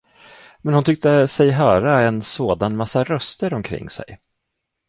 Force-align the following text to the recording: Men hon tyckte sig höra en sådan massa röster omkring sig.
Men 0.61 0.73
hon 0.73 0.83
tyckte 0.83 1.27
sig 1.27 1.51
höra 1.51 2.01
en 2.01 2.21
sådan 2.21 2.75
massa 2.75 3.03
röster 3.03 3.53
omkring 3.53 3.89
sig. 3.89 4.19